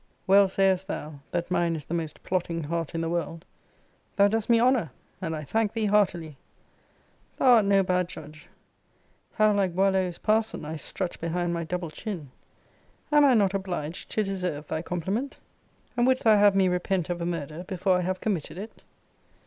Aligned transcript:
]Well 0.25 0.47
sayest 0.47 0.87
thou, 0.87 1.19
that 1.29 1.51
mine 1.51 1.75
is 1.75 1.85
the 1.85 1.93
most 1.93 2.23
plotting 2.23 2.63
heart 2.63 2.95
in 2.95 3.01
the 3.01 3.09
world. 3.09 3.45
Thou 4.15 4.29
dost 4.29 4.49
me 4.49 4.59
honour; 4.59 4.89
and 5.21 5.35
I 5.35 5.43
thank 5.43 5.73
thee 5.73 5.85
heartily. 5.85 6.37
Thou 7.37 7.45
art 7.45 7.65
no 7.65 7.83
bad 7.83 8.09
judge. 8.09 8.49
How 9.35 9.53
like 9.53 9.75
Boileau's 9.75 10.17
parson 10.17 10.65
I 10.65 10.77
strut 10.77 11.19
behind 11.21 11.53
my 11.53 11.63
double 11.63 11.91
chin! 11.91 12.31
Am 13.11 13.23
I 13.23 13.35
not 13.35 13.53
obliged 13.53 14.09
to 14.13 14.23
deserve 14.23 14.67
thy 14.67 14.81
compliment? 14.81 15.37
And 15.95 16.07
wouldst 16.07 16.23
thou 16.23 16.35
have 16.39 16.55
me 16.55 16.67
repent 16.67 17.11
of 17.11 17.21
a 17.21 17.25
murder 17.27 17.63
before 17.65 17.99
I 17.99 18.01
have 18.01 18.21
committed 18.21 18.57
it? 18.57 18.81